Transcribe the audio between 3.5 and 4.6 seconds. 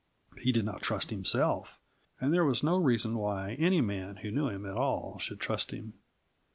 any man who knew